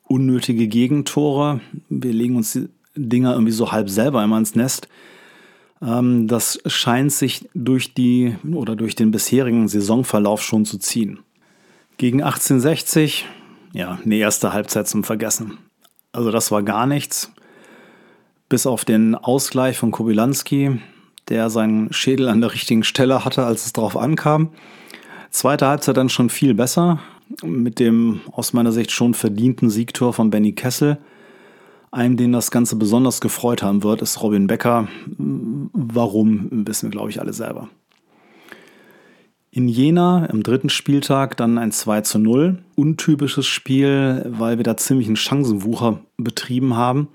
unnötige 0.09 0.69
Gegentore. 0.69 1.61
Wir 1.89 2.13
legen 2.13 2.37
uns 2.37 2.53
die 2.53 2.69
Dinger 2.95 3.33
irgendwie 3.33 3.53
so 3.53 3.73
halb 3.73 3.91
selber 3.91 4.23
immer 4.25 4.39
ins 4.39 4.55
Nest. 4.55 4.89
Ähm, 5.83 6.29
das 6.29 6.59
scheint 6.67 7.13
sich 7.13 7.49
durch 7.55 7.95
die 7.95 8.37
oder 8.53 8.77
durch 8.77 8.95
den 8.95 9.11
bisherigen 9.11 9.69
Saisonverlauf 9.69 10.43
schon 10.43 10.65
zu 10.65 10.79
ziehen. 10.79 11.21
Gegen 11.99 12.23
1860, 12.23 13.27
ja, 13.73 13.99
eine 14.05 14.17
erste 14.17 14.53
Halbzeit 14.53 14.89
zum 14.89 15.05
Vergessen. 15.05 15.59
Also 16.13 16.31
das 16.31 16.51
war 16.51 16.63
gar 16.63 16.87
nichts. 16.87 17.33
Bis 18.49 18.67
auf 18.67 18.85
den 18.85 19.15
Ausgleich 19.15 19.77
von 19.77 19.91
Kobylanski, 19.91 20.81
der 21.29 21.51
seinen 21.51 21.93
Schädel 21.93 22.29
an 22.29 22.41
der 22.41 22.53
richtigen 22.53 22.85
Stelle 22.85 23.25
hatte, 23.25 23.45
als 23.45 23.67
es 23.67 23.73
darauf 23.73 23.97
ankam. 23.97 24.51
Zweite 25.31 25.67
Halbzeit 25.67 25.97
dann 25.97 26.09
schon 26.09 26.31
viel 26.31 26.55
besser 26.55 27.01
mit 27.43 27.78
dem 27.78 28.21
aus 28.33 28.52
meiner 28.52 28.73
Sicht 28.73 28.90
schon 28.90 29.14
verdienten 29.14 29.71
Siegtor 29.71 30.12
von 30.12 30.31
Benny 30.31 30.52
Kessel. 30.52 30.99
Einem, 31.90 32.16
den 32.16 32.33
das 32.33 32.50
Ganze 32.50 32.76
besonders 32.76 33.21
gefreut 33.21 33.62
haben 33.62 33.83
wird, 33.83 34.02
ist 34.02 34.23
Robin 34.23 34.47
Becker. 34.47 34.88
Warum, 35.19 36.49
wissen 36.66 36.87
wir, 36.87 36.90
glaube 36.90 37.11
ich, 37.11 37.21
alle 37.21 37.33
selber. 37.33 37.69
In 39.50 39.69
Jena 39.69 40.28
am 40.28 40.43
dritten 40.43 40.69
Spieltag 40.69 41.38
dann 41.38 41.57
ein 41.57 41.73
2 41.73 42.02
zu 42.02 42.19
0. 42.19 42.59
Untypisches 42.75 43.47
Spiel, 43.47 44.26
weil 44.28 44.59
wir 44.59 44.64
da 44.64 44.76
ziemlich 44.76 45.07
einen 45.07 45.16
Chancenwucher 45.16 46.00
betrieben 46.19 46.76
haben. 46.76 47.09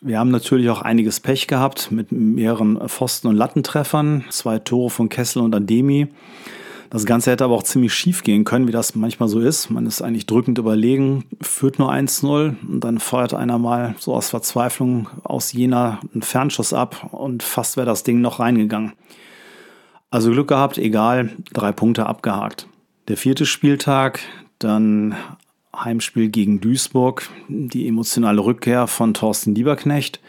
Wir 0.00 0.18
haben 0.18 0.30
natürlich 0.30 0.68
auch 0.68 0.82
einiges 0.82 1.20
Pech 1.20 1.46
gehabt 1.46 1.90
mit 1.90 2.12
mehreren 2.12 2.78
Pfosten- 2.88 3.28
und 3.28 3.36
Lattentreffern. 3.36 4.24
Zwei 4.28 4.58
Tore 4.58 4.90
von 4.90 5.08
Kessel 5.08 5.42
und 5.42 5.54
Ademi. 5.54 6.08
Das 6.90 7.04
Ganze 7.04 7.30
hätte 7.30 7.44
aber 7.44 7.54
auch 7.54 7.64
ziemlich 7.64 7.92
schief 7.92 8.22
gehen 8.22 8.44
können, 8.44 8.66
wie 8.66 8.72
das 8.72 8.94
manchmal 8.94 9.28
so 9.28 9.40
ist. 9.40 9.68
Man 9.70 9.84
ist 9.84 10.00
eigentlich 10.00 10.24
drückend 10.24 10.58
überlegen, 10.58 11.24
führt 11.40 11.78
nur 11.78 11.92
1-0 11.92 12.56
und 12.66 12.80
dann 12.80 12.98
feuert 12.98 13.34
einer 13.34 13.58
mal 13.58 13.94
so 13.98 14.14
aus 14.14 14.30
Verzweiflung 14.30 15.08
aus 15.22 15.52
Jena 15.52 16.00
einen 16.14 16.22
Fernschuss 16.22 16.72
ab 16.72 17.08
und 17.12 17.42
fast 17.42 17.76
wäre 17.76 17.86
das 17.86 18.04
Ding 18.04 18.22
noch 18.22 18.40
reingegangen. 18.40 18.92
Also 20.10 20.30
Glück 20.30 20.48
gehabt, 20.48 20.78
egal, 20.78 21.36
drei 21.52 21.72
Punkte 21.72 22.06
abgehakt. 22.06 22.66
Der 23.08 23.18
vierte 23.18 23.44
Spieltag, 23.44 24.20
dann 24.58 25.14
Heimspiel 25.76 26.28
gegen 26.30 26.60
Duisburg, 26.60 27.28
die 27.48 27.86
emotionale 27.86 28.42
Rückkehr 28.42 28.86
von 28.86 29.12
Thorsten 29.12 29.54
Lieberknecht. 29.54 30.20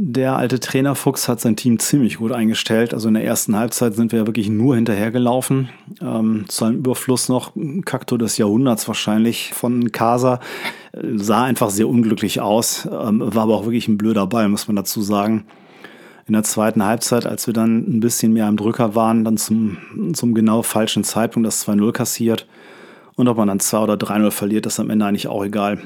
Der 0.00 0.36
alte 0.36 0.60
Trainerfuchs 0.60 1.26
hat 1.26 1.40
sein 1.40 1.56
Team 1.56 1.80
ziemlich 1.80 2.18
gut 2.18 2.30
eingestellt. 2.30 2.94
Also 2.94 3.08
in 3.08 3.14
der 3.14 3.24
ersten 3.24 3.56
Halbzeit 3.56 3.96
sind 3.96 4.12
wir 4.12 4.20
ja 4.20 4.26
wirklich 4.28 4.48
nur 4.48 4.76
hinterhergelaufen. 4.76 5.70
Ähm, 6.00 6.44
zu 6.46 6.66
einem 6.66 6.76
Überfluss 6.76 7.28
noch 7.28 7.50
Kakto 7.84 8.16
des 8.16 8.38
Jahrhunderts 8.38 8.86
wahrscheinlich 8.86 9.52
von 9.54 9.90
Casa. 9.90 10.38
Sah 11.16 11.42
einfach 11.42 11.70
sehr 11.70 11.88
unglücklich 11.88 12.40
aus, 12.40 12.86
ähm, 12.86 13.22
war 13.34 13.42
aber 13.42 13.56
auch 13.56 13.64
wirklich 13.64 13.88
ein 13.88 13.98
blöder 13.98 14.28
Ball, 14.28 14.48
muss 14.48 14.68
man 14.68 14.76
dazu 14.76 15.02
sagen. 15.02 15.46
In 16.28 16.34
der 16.34 16.44
zweiten 16.44 16.84
Halbzeit, 16.84 17.26
als 17.26 17.48
wir 17.48 17.54
dann 17.54 17.78
ein 17.78 17.98
bisschen 17.98 18.32
mehr 18.32 18.46
am 18.46 18.56
Drücker 18.56 18.94
waren, 18.94 19.24
dann 19.24 19.36
zum, 19.36 19.78
zum 20.14 20.32
genau 20.32 20.62
falschen 20.62 21.02
Zeitpunkt 21.02 21.44
das 21.44 21.66
2-0 21.66 21.90
kassiert. 21.90 22.46
Und 23.16 23.26
ob 23.26 23.36
man 23.36 23.48
dann 23.48 23.58
2 23.58 23.78
oder 23.80 23.94
3-0 23.94 24.30
verliert, 24.30 24.66
ist 24.66 24.78
am 24.78 24.90
Ende 24.90 25.06
eigentlich 25.06 25.26
auch 25.26 25.44
egal 25.44 25.80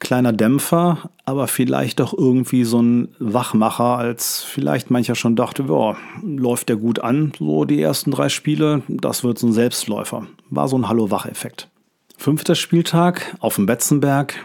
kleiner 0.00 0.32
Dämpfer, 0.32 1.10
aber 1.24 1.46
vielleicht 1.46 2.00
doch 2.00 2.16
irgendwie 2.16 2.64
so 2.64 2.82
ein 2.82 3.08
Wachmacher, 3.18 3.98
als 3.98 4.42
vielleicht 4.42 4.90
mancher 4.90 5.14
schon 5.14 5.36
dachte, 5.36 5.64
boah, 5.64 5.96
läuft 6.22 6.68
der 6.68 6.76
gut 6.76 6.98
an, 6.98 7.32
so 7.38 7.64
die 7.64 7.80
ersten 7.80 8.10
drei 8.10 8.28
Spiele, 8.28 8.82
das 8.88 9.22
wird 9.22 9.38
so 9.38 9.46
ein 9.46 9.52
Selbstläufer. 9.52 10.26
War 10.48 10.68
so 10.68 10.76
ein 10.76 10.88
Hallo-Wach-Effekt. 10.88 11.68
Fünfter 12.16 12.54
Spieltag 12.54 13.36
auf 13.40 13.56
dem 13.56 13.66
Betzenberg, 13.66 14.44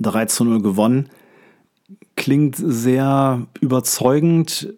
3 0.00 0.26
zu 0.26 0.44
0 0.44 0.60
gewonnen. 0.60 1.08
Klingt 2.16 2.56
sehr 2.56 3.46
überzeugend, 3.60 4.74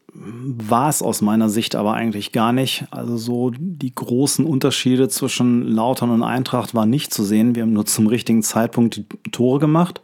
war 0.50 0.88
es 0.88 1.02
aus 1.02 1.20
meiner 1.20 1.50
Sicht 1.50 1.74
aber 1.74 1.94
eigentlich 1.94 2.32
gar 2.32 2.52
nicht. 2.52 2.86
Also 2.90 3.16
so 3.16 3.50
die 3.54 3.94
großen 3.94 4.46
Unterschiede 4.46 5.08
zwischen 5.08 5.62
Lautern 5.62 6.10
und 6.10 6.22
Eintracht 6.22 6.74
waren 6.74 6.88
nicht 6.88 7.12
zu 7.12 7.22
sehen. 7.22 7.54
Wir 7.54 7.62
haben 7.62 7.74
nur 7.74 7.84
zum 7.84 8.06
richtigen 8.06 8.42
Zeitpunkt 8.42 8.96
die 8.96 9.30
Tore 9.30 9.58
gemacht. 9.58 10.00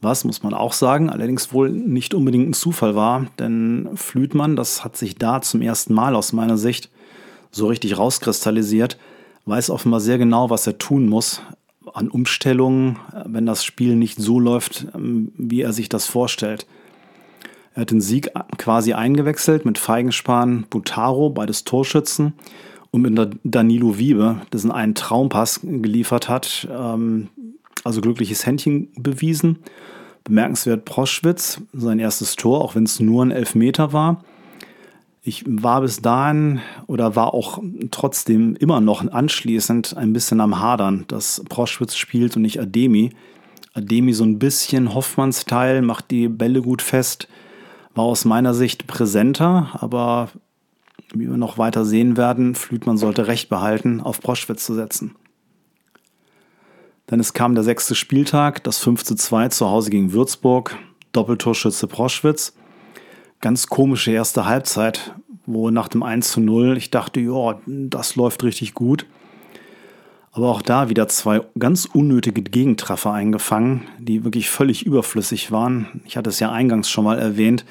Was, 0.00 0.24
muss 0.24 0.42
man 0.42 0.54
auch 0.54 0.72
sagen, 0.72 1.10
allerdings 1.10 1.52
wohl 1.52 1.70
nicht 1.70 2.14
unbedingt 2.14 2.48
ein 2.48 2.54
Zufall 2.54 2.94
war, 2.94 3.26
denn 3.38 3.88
Flütmann, 3.94 4.54
das 4.54 4.84
hat 4.84 4.96
sich 4.96 5.16
da 5.16 5.40
zum 5.42 5.60
ersten 5.60 5.92
Mal 5.92 6.14
aus 6.14 6.32
meiner 6.32 6.56
Sicht 6.56 6.88
so 7.50 7.66
richtig 7.66 7.98
rauskristallisiert, 7.98 8.96
weiß 9.46 9.70
offenbar 9.70 10.00
sehr 10.00 10.18
genau, 10.18 10.50
was 10.50 10.66
er 10.66 10.78
tun 10.78 11.08
muss 11.08 11.42
an 11.94 12.08
Umstellungen, 12.08 12.98
wenn 13.24 13.46
das 13.46 13.64
Spiel 13.64 13.96
nicht 13.96 14.18
so 14.18 14.38
läuft, 14.38 14.86
wie 14.94 15.62
er 15.62 15.72
sich 15.72 15.88
das 15.88 16.06
vorstellt. 16.06 16.66
Er 17.78 17.82
hat 17.82 17.92
den 17.92 18.00
Sieg 18.00 18.32
quasi 18.56 18.92
eingewechselt 18.94 19.64
mit 19.64 19.78
Feigenspan, 19.78 20.66
Butaro, 20.68 21.30
beides 21.30 21.62
Torschützen, 21.62 22.32
und 22.90 23.02
mit 23.02 23.38
Danilo 23.44 23.98
Wiebe, 23.98 24.40
dessen 24.52 24.72
einen 24.72 24.96
Traumpass 24.96 25.60
geliefert 25.62 26.28
hat. 26.28 26.66
Ähm, 26.72 27.28
also 27.84 28.00
glückliches 28.00 28.44
Händchen 28.44 28.88
bewiesen. 28.96 29.60
Bemerkenswert 30.24 30.86
Proschwitz, 30.86 31.60
sein 31.72 32.00
erstes 32.00 32.34
Tor, 32.34 32.64
auch 32.64 32.74
wenn 32.74 32.82
es 32.82 32.98
nur 32.98 33.24
ein 33.24 33.30
Elfmeter 33.30 33.92
war. 33.92 34.24
Ich 35.22 35.44
war 35.46 35.80
bis 35.80 36.02
dahin 36.02 36.58
oder 36.88 37.14
war 37.14 37.32
auch 37.32 37.62
trotzdem 37.92 38.56
immer 38.56 38.80
noch 38.80 39.08
anschließend 39.08 39.96
ein 39.96 40.12
bisschen 40.12 40.40
am 40.40 40.58
Hadern, 40.58 41.04
dass 41.06 41.44
Proschwitz 41.48 41.94
spielt 41.94 42.34
und 42.34 42.42
nicht 42.42 42.60
Ademi. 42.60 43.10
Ademi 43.72 44.14
so 44.14 44.24
ein 44.24 44.40
bisschen 44.40 44.94
Hoffmanns-Teil, 44.94 45.82
macht 45.82 46.10
die 46.10 46.26
Bälle 46.26 46.60
gut 46.60 46.82
fest, 46.82 47.28
war 47.94 48.04
aus 48.04 48.24
meiner 48.24 48.54
Sicht 48.54 48.86
präsenter, 48.86 49.70
aber 49.74 50.28
wie 51.12 51.28
wir 51.28 51.36
noch 51.36 51.58
weiter 51.58 51.84
sehen 51.84 52.16
werden, 52.16 52.54
Flütmann 52.54 52.98
sollte 52.98 53.26
Recht 53.26 53.48
behalten, 53.48 54.00
auf 54.00 54.20
Proschwitz 54.20 54.64
zu 54.64 54.74
setzen. 54.74 55.16
Dann 57.06 57.20
es 57.20 57.32
kam 57.32 57.54
der 57.54 57.64
sechste 57.64 57.94
Spieltag, 57.94 58.62
das 58.64 58.78
5 58.78 59.02
zu 59.02 59.14
2 59.14 59.48
zu 59.48 59.68
Hause 59.68 59.90
gegen 59.90 60.12
Würzburg, 60.12 60.76
Doppeltorschütze 61.12 61.86
Proschwitz. 61.86 62.54
Ganz 63.40 63.68
komische 63.68 64.10
erste 64.10 64.44
Halbzeit, 64.44 65.14
wo 65.46 65.70
nach 65.70 65.88
dem 65.88 66.02
1 66.02 66.32
zu 66.32 66.40
0 66.40 66.76
ich 66.76 66.90
dachte, 66.90 67.20
ja, 67.20 67.58
das 67.66 68.16
läuft 68.16 68.44
richtig 68.44 68.74
gut. 68.74 69.06
Aber 70.32 70.50
auch 70.50 70.62
da 70.62 70.88
wieder 70.88 71.08
zwei 71.08 71.40
ganz 71.58 71.86
unnötige 71.86 72.42
Gegentreffer 72.42 73.12
eingefangen, 73.12 73.82
die 73.98 74.24
wirklich 74.24 74.50
völlig 74.50 74.84
überflüssig 74.84 75.50
waren. 75.50 76.02
Ich 76.04 76.16
hatte 76.16 76.30
es 76.30 76.40
ja 76.40 76.52
eingangs 76.52 76.90
schon 76.90 77.04
mal 77.04 77.18
erwähnt. 77.18 77.64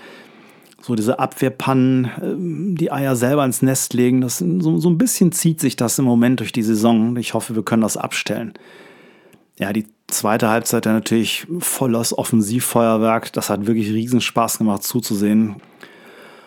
So 0.82 0.96
diese 0.96 1.20
Abwehrpannen, 1.20 2.12
ähm, 2.22 2.76
die 2.78 2.92
Eier 2.92 3.16
selber 3.16 3.44
ins 3.46 3.62
Nest 3.62 3.94
legen, 3.94 4.22
das 4.22 4.38
so, 4.38 4.78
so 4.78 4.90
ein 4.90 4.98
bisschen 4.98 5.32
zieht 5.32 5.60
sich 5.60 5.76
das 5.76 6.00
im 6.00 6.06
Moment 6.06 6.40
durch 6.40 6.52
die 6.52 6.64
Saison. 6.64 7.16
Ich 7.18 7.34
hoffe, 7.34 7.56
wir 7.56 7.64
können 7.64 7.82
das 7.82 7.98
abstellen. 7.98 8.54
Ja, 9.60 9.74
die 9.74 9.86
zweite 10.08 10.50
Halbzeit 10.50 10.86
dann 10.86 10.94
natürlich 10.94 11.48
volles 11.60 12.18
Offensivfeuerwerk. 12.18 13.34
Das 13.34 13.50
hat 13.50 13.68
wirklich 13.68 13.92
riesen 13.92 14.22
Spaß 14.22 14.60
gemacht 14.60 14.84
zuzusehen. 14.84 15.58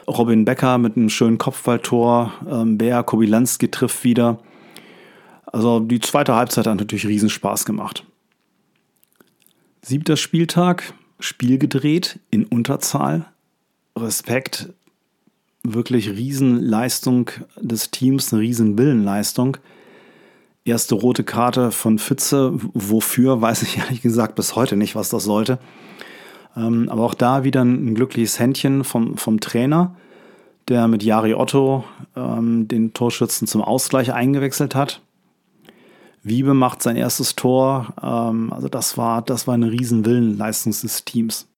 Robin 0.06 0.44
Becker 0.44 0.78
mit 0.78 0.96
einem 0.96 1.08
schönen 1.08 1.38
Kopfballtor. 1.38 2.32
Ähm, 2.48 2.78
Bea 2.78 3.02
Kobilanski 3.02 3.70
trifft 3.70 4.04
wieder. 4.04 4.38
Also 5.52 5.80
die 5.80 6.00
zweite 6.00 6.35
Halbzeit 6.35 6.66
hat 6.66 6.78
natürlich 6.78 7.07
riesen 7.07 7.30
Spaß 7.30 7.64
gemacht. 7.64 8.04
Siebter 9.83 10.16
Spieltag, 10.16 10.95
Spiel 11.19 11.59
gedreht 11.59 12.21
in 12.30 12.45
Unterzahl. 12.45 13.26
Respekt, 13.97 14.71
wirklich 15.62 16.11
Riesenleistung 16.11 17.30
des 17.61 17.90
Teams, 17.90 18.33
eine 18.33 18.42
Riesenwillenleistung. 18.42 19.57
Erste 20.64 20.95
rote 20.95 21.25
Karte 21.25 21.71
von 21.71 21.99
Fitze, 21.99 22.52
wofür, 22.54 23.40
weiß 23.40 23.62
ich 23.62 23.78
ehrlich 23.78 24.02
gesagt 24.02 24.37
bis 24.37 24.54
heute 24.54 24.76
nicht, 24.76 24.95
was 24.95 25.09
das 25.09 25.25
sollte. 25.25 25.59
Ähm, 26.57 26.88
aber 26.88 27.04
auch 27.04 27.14
da 27.14 27.45
wieder 27.45 27.62
ein, 27.62 27.95
glückliches 27.95 28.38
Händchen 28.38 28.85
vom, 28.85 29.16
vom 29.16 29.40
Trainer, 29.40 29.97
der 30.69 30.88
mit 30.88 31.02
Jari 31.02 31.35
Otto 31.35 31.85
ähm, 32.16 32.69
den 32.69 32.92
Torschützen 32.92 33.47
zum 33.47 33.62
Ausgleich 33.62 34.12
eingewechselt 34.12 34.75
hat. 34.75 35.00
Wiebe 36.22 36.52
macht 36.52 36.82
sein 36.82 36.96
erstes 36.96 37.34
Tor. 37.34 37.94
Ähm, 38.02 38.52
also 38.52 38.68
das 38.68 38.98
war, 38.98 39.22
das 39.22 39.46
war 39.46 39.54
eine 39.54 39.70
Riesenwillenleistung 39.70 40.72
des 40.72 41.04
Teams. 41.04 41.48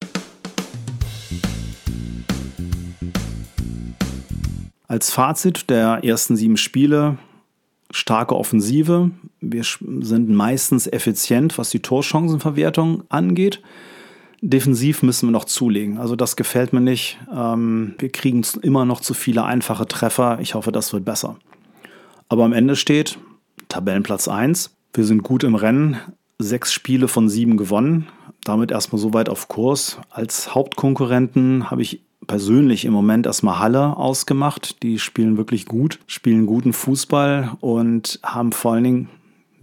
Als 4.87 5.11
Fazit 5.11 5.71
der 5.71 6.05
ersten 6.05 6.37
sieben 6.37 6.57
Spiele 6.57 7.19
starke 7.91 8.37
Offensive. 8.37 9.11
Wir 9.41 9.65
sind 9.65 10.31
meistens 10.31 10.87
effizient, 10.87 11.59
was 11.59 11.71
die 11.71 11.81
Torchancenverwertung 11.81 13.05
angeht. 13.09 13.61
Defensiv 14.41 15.03
müssen 15.03 15.29
wir 15.29 15.33
noch 15.33 15.45
zulegen. 15.45 15.99
Also 15.99 16.17
das 16.17 16.37
gefällt 16.37 16.73
mir 16.73 16.81
nicht. 16.81 17.19
Ähm, 17.35 17.95
wir 17.99 18.11
kriegen 18.11 18.45
immer 18.63 18.85
noch 18.85 19.01
zu 19.01 19.15
viele 19.15 19.45
einfache 19.45 19.87
Treffer. 19.87 20.39
Ich 20.41 20.55
hoffe, 20.55 20.73
das 20.73 20.93
wird 20.93 21.05
besser. 21.05 21.37
Aber 22.29 22.45
am 22.45 22.53
Ende 22.53 22.77
steht 22.77 23.19
Tabellenplatz 23.73 24.29
1. 24.29 24.77
Wir 24.93 25.05
sind 25.05 25.23
gut 25.23 25.45
im 25.45 25.55
Rennen. 25.55 25.97
Sechs 26.39 26.75
Spiele 26.75 27.09
von 27.09 27.31
sieben 27.31 27.57
gewonnen. 27.57 28.07
Damit 28.45 28.71
erstmal 28.71 29.01
so 29.01 29.15
weit 29.15 29.31
auf 29.31 29.49
Kurs. 29.49 29.99
Als 30.11 30.55
Hauptkonkurrenten 30.55 31.71
habe 31.71 31.81
ich 31.81 32.03
persönlich 32.27 32.85
im 32.85 32.93
Moment 32.93 33.25
erstmal 33.25 33.61
Halle 33.61 33.97
ausgemacht. 33.97 34.83
Die 34.83 34.99
spielen 34.99 35.39
wirklich 35.39 35.65
gut, 35.65 36.01
spielen 36.07 36.45
guten 36.45 36.75
Fußball 36.75 37.53
und 37.61 38.21
haben 38.23 38.53
vor 38.53 38.75
allen 38.75 38.85
Dingen 38.85 39.09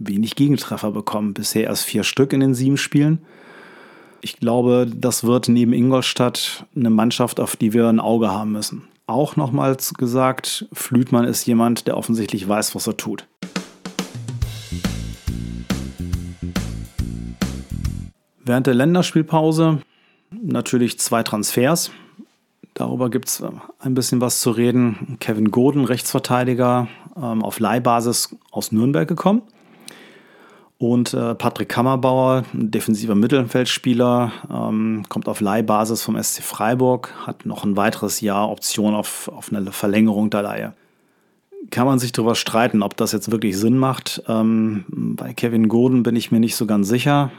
wenig 0.00 0.34
Gegentreffer 0.34 0.90
bekommen. 0.90 1.32
Bisher 1.32 1.64
erst 1.68 1.84
vier 1.84 2.02
Stück 2.02 2.32
in 2.32 2.40
den 2.40 2.54
sieben 2.54 2.78
Spielen. 2.78 3.20
Ich 4.22 4.38
glaube, 4.38 4.90
das 4.92 5.22
wird 5.22 5.48
neben 5.48 5.72
Ingolstadt 5.72 6.66
eine 6.74 6.90
Mannschaft, 6.90 7.38
auf 7.38 7.54
die 7.54 7.72
wir 7.72 7.86
ein 7.86 8.00
Auge 8.00 8.32
haben 8.32 8.50
müssen. 8.50 8.88
Auch 9.06 9.36
nochmals 9.36 9.94
gesagt, 9.94 10.66
Flütmann 10.72 11.26
ist 11.26 11.46
jemand, 11.46 11.86
der 11.86 11.96
offensichtlich 11.96 12.48
weiß, 12.48 12.74
was 12.74 12.88
er 12.88 12.96
tut. 12.96 13.28
Während 18.50 18.66
der 18.66 18.74
Länderspielpause 18.74 19.78
natürlich 20.32 20.98
zwei 20.98 21.22
Transfers. 21.22 21.92
Darüber 22.74 23.08
gibt 23.08 23.28
es 23.28 23.44
ein 23.78 23.94
bisschen 23.94 24.20
was 24.20 24.40
zu 24.40 24.50
reden. 24.50 25.16
Kevin 25.20 25.52
Gordon, 25.52 25.84
Rechtsverteidiger, 25.84 26.88
ähm, 27.16 27.44
auf 27.44 27.60
Leihbasis 27.60 28.34
aus 28.50 28.72
Nürnberg 28.72 29.06
gekommen. 29.06 29.42
Und 30.78 31.14
äh, 31.14 31.36
Patrick 31.36 31.68
Kammerbauer, 31.68 32.42
defensiver 32.52 33.14
Mittelfeldspieler, 33.14 34.32
ähm, 34.52 35.04
kommt 35.08 35.28
auf 35.28 35.40
Leihbasis 35.40 36.02
vom 36.02 36.20
SC 36.20 36.42
Freiburg, 36.42 37.14
hat 37.24 37.46
noch 37.46 37.62
ein 37.62 37.76
weiteres 37.76 38.20
Jahr 38.20 38.50
Option 38.50 38.96
auf, 38.96 39.28
auf 39.28 39.52
eine 39.52 39.70
Verlängerung 39.70 40.28
der 40.28 40.42
Leihe. 40.42 40.74
Kann 41.70 41.86
man 41.86 41.98
sich 41.98 42.10
darüber 42.10 42.34
streiten, 42.34 42.82
ob 42.82 42.96
das 42.96 43.12
jetzt 43.12 43.30
wirklich 43.30 43.56
Sinn 43.56 43.76
macht. 43.76 44.22
Ähm, 44.26 44.86
bei 44.88 45.34
Kevin 45.34 45.68
Gordon 45.68 46.02
bin 46.02 46.16
ich 46.16 46.32
mir 46.32 46.40
nicht 46.40 46.56
so 46.56 46.64
ganz 46.64 46.88
sicher, 46.88 47.30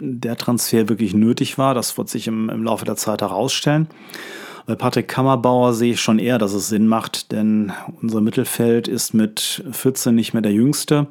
der 0.00 0.36
Transfer 0.36 0.88
wirklich 0.88 1.14
nötig 1.14 1.58
war. 1.58 1.74
Das 1.74 1.96
wird 1.98 2.08
sich 2.08 2.26
im, 2.26 2.48
im 2.48 2.64
Laufe 2.64 2.84
der 2.84 2.96
Zeit 2.96 3.22
herausstellen. 3.22 3.88
Bei 4.66 4.74
Patrick 4.74 5.08
Kammerbauer 5.08 5.72
sehe 5.72 5.92
ich 5.92 6.00
schon 6.00 6.18
eher, 6.18 6.38
dass 6.38 6.52
es 6.52 6.68
Sinn 6.68 6.86
macht, 6.86 7.32
denn 7.32 7.72
unser 8.02 8.20
Mittelfeld 8.20 8.88
ist 8.88 9.14
mit 9.14 9.64
14 9.70 10.14
nicht 10.14 10.32
mehr 10.32 10.42
der 10.42 10.52
jüngste. 10.52 11.08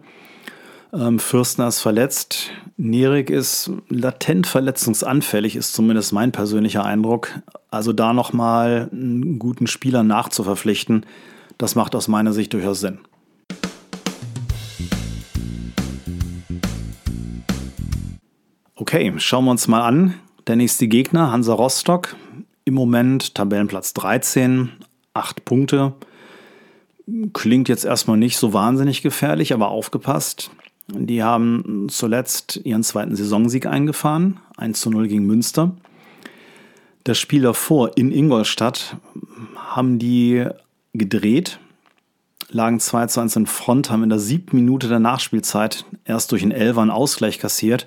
Ähm, 0.94 1.20
Fürstner 1.20 1.68
ist 1.68 1.82
verletzt. 1.82 2.52
Nierig 2.78 3.30
ist 3.30 3.72
latent 3.90 4.48
verletzungsanfällig, 4.48 5.56
ist 5.56 5.74
zumindest 5.74 6.14
mein 6.14 6.32
persönlicher 6.32 6.86
Eindruck. 6.86 7.30
Also 7.70 7.94
da 7.94 8.14
nochmal 8.14 8.90
einen 8.92 9.40
guten 9.40 9.68
Spieler 9.68 10.04
nachzuverpflichten, 10.04 11.06
das 11.58 11.76
macht 11.76 11.96
aus 11.96 12.08
meiner 12.08 12.34
Sicht 12.34 12.54
durchaus 12.54 12.80
Sinn. 12.80 13.00
Okay, 18.92 19.14
schauen 19.18 19.46
wir 19.46 19.52
uns 19.52 19.68
mal 19.68 19.84
an. 19.84 20.16
Der 20.48 20.56
nächste 20.56 20.88
Gegner, 20.88 21.32
Hansa 21.32 21.54
Rostock. 21.54 22.16
Im 22.66 22.74
Moment 22.74 23.36
Tabellenplatz 23.36 23.94
13, 23.94 24.72
8 25.14 25.46
Punkte. 25.46 25.94
Klingt 27.34 27.70
jetzt 27.70 27.86
erstmal 27.86 28.18
nicht 28.18 28.38
so 28.38 28.52
wahnsinnig 28.52 29.04
gefährlich, 29.04 29.54
aber 29.54 29.70
aufgepasst. 29.70 30.50
Die 30.88 31.22
haben 31.22 31.86
zuletzt 31.88 32.62
ihren 32.64 32.82
zweiten 32.82 33.16
Saisonsieg 33.16 33.68
eingefahren, 33.68 34.40
1 34.58 34.82
zu 34.82 34.90
0 34.90 35.08
gegen 35.08 35.28
Münster. 35.28 35.78
Das 37.04 37.20
Spiel 37.20 37.44
davor 37.44 37.96
in 37.96 38.12
Ingolstadt 38.12 38.98
haben 39.56 40.00
die 40.00 40.48
gedreht, 40.94 41.60
lagen 42.50 42.80
2 42.80 43.06
zu 43.06 43.20
1 43.20 43.36
in 43.36 43.46
Front, 43.46 43.92
haben 43.92 44.02
in 44.02 44.10
der 44.10 44.18
siebten 44.18 44.56
Minute 44.56 44.88
der 44.88 45.00
Nachspielzeit 45.00 45.86
erst 46.06 46.32
durch 46.32 46.42
einen 46.42 46.50
Elfer 46.50 46.82
einen 46.82 46.90
Ausgleich 46.90 47.38
kassiert. 47.38 47.86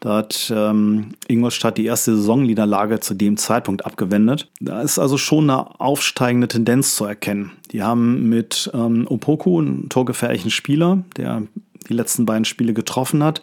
Da 0.00 0.18
hat 0.18 0.52
ähm, 0.54 1.14
Ingolstadt 1.26 1.76
die 1.76 1.86
erste 1.86 2.16
Saisonniederlage 2.16 3.00
zu 3.00 3.14
dem 3.14 3.36
Zeitpunkt 3.36 3.84
abgewendet. 3.84 4.48
Da 4.60 4.80
ist 4.82 4.98
also 4.98 5.18
schon 5.18 5.50
eine 5.50 5.80
aufsteigende 5.80 6.46
Tendenz 6.46 6.94
zu 6.94 7.04
erkennen. 7.04 7.52
Die 7.72 7.82
haben 7.82 8.28
mit 8.28 8.70
ähm, 8.74 9.06
Opoku 9.08 9.58
einen 9.58 9.88
torgefährlichen 9.88 10.52
Spieler, 10.52 11.02
der 11.16 11.42
die 11.88 11.94
letzten 11.94 12.26
beiden 12.26 12.44
Spiele 12.44 12.74
getroffen 12.74 13.24
hat. 13.24 13.42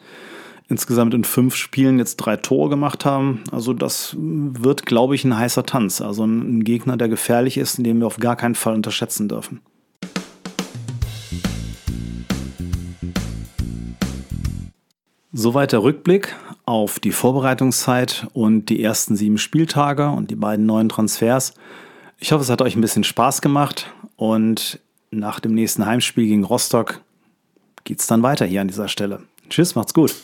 Insgesamt 0.67 1.13
in 1.13 1.25
fünf 1.25 1.55
Spielen 1.55 1.99
jetzt 1.99 2.15
drei 2.17 2.37
Tore 2.37 2.69
gemacht 2.69 3.05
haben. 3.05 3.43
Also 3.51 3.73
das 3.73 4.15
wird, 4.17 4.85
glaube 4.85 5.13
ich, 5.13 5.23
ein 5.25 5.37
heißer 5.37 5.65
Tanz. 5.65 6.01
Also 6.01 6.25
ein 6.25 6.63
Gegner, 6.63 6.97
der 6.97 7.09
gefährlich 7.09 7.57
ist, 7.57 7.77
den 7.77 7.99
wir 7.99 8.07
auf 8.07 8.17
gar 8.17 8.35
keinen 8.35 8.55
Fall 8.55 8.73
unterschätzen 8.73 9.27
dürfen. 9.27 9.61
Soweit 15.37 15.73
der 15.73 15.83
Rückblick 15.83 16.33
auf 16.65 16.99
die 16.99 17.11
Vorbereitungszeit 17.11 18.27
und 18.33 18.69
die 18.69 18.83
ersten 18.83 19.15
sieben 19.15 19.37
Spieltage 19.37 20.09
und 20.09 20.31
die 20.31 20.35
beiden 20.35 20.65
neuen 20.65 20.89
Transfers. 20.89 21.53
Ich 22.17 22.31
hoffe, 22.31 22.43
es 22.43 22.49
hat 22.49 22.61
euch 22.61 22.75
ein 22.75 22.81
bisschen 22.81 23.03
Spaß 23.03 23.41
gemacht 23.41 23.91
und 24.15 24.79
nach 25.11 25.39
dem 25.39 25.53
nächsten 25.53 25.85
Heimspiel 25.85 26.27
gegen 26.27 26.43
Rostock 26.43 27.01
geht 27.83 27.99
es 27.99 28.07
dann 28.07 28.23
weiter 28.23 28.45
hier 28.45 28.61
an 28.61 28.67
dieser 28.67 28.87
Stelle. 28.87 29.21
Tschüss, 29.49 29.75
macht's 29.75 29.93
gut. 29.93 30.15